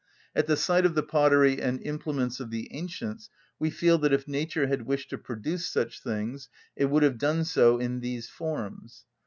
At 0.35 0.47
the 0.47 0.57
sight 0.57 0.83
of 0.87 0.95
the 0.95 1.03
pottery 1.03 1.61
and 1.61 1.79
implements 1.83 2.39
of 2.39 2.49
the 2.49 2.67
ancients 2.73 3.29
we 3.59 3.69
feel 3.69 3.99
that 3.99 4.11
if 4.11 4.27
nature 4.27 4.65
had 4.65 4.87
wished 4.87 5.11
to 5.11 5.17
produce 5.19 5.69
such 5.69 6.01
things 6.01 6.49
it 6.75 6.85
would 6.85 7.03
have 7.03 7.19
done 7.19 7.43
so 7.45 7.77
in 7.77 7.99
these 7.99 8.27
forms. 8.27 9.05